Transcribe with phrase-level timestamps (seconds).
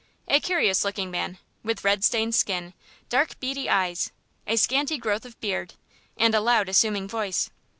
[0.27, 2.73] A curious looking man, with red stained skin,
[3.09, 4.11] dark beady eyes,
[4.47, 5.75] a scanty growth of beard,
[6.17, 7.51] and a loud, assuming voice.